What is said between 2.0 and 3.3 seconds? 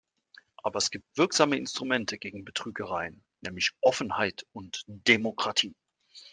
gegen Betrügereien,